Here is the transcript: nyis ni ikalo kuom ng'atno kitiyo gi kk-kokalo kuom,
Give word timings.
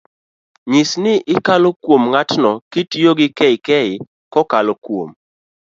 nyis 0.71 0.91
ni 1.03 1.13
ikalo 1.35 1.69
kuom 1.83 2.01
ng'atno 2.11 2.51
kitiyo 2.71 3.11
gi 3.19 3.27
kk-kokalo 3.37 4.73
kuom, 4.85 5.09